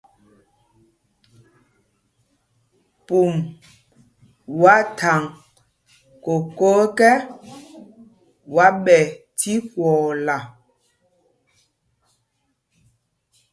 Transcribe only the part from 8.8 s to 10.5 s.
ɓɛ tí kwɔɔla.